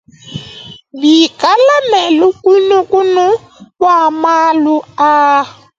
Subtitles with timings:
[0.99, 3.25] Bikale ne lukunukunu
[3.79, 4.75] bua malu
[5.09, 5.41] aa.